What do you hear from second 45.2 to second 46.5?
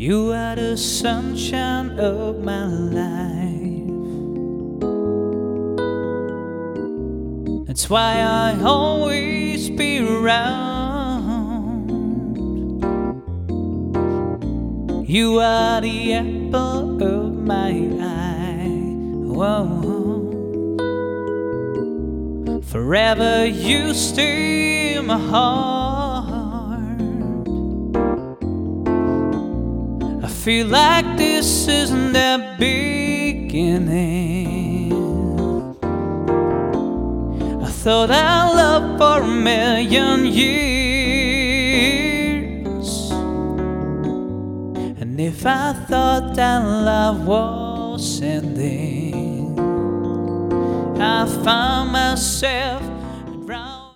if I thought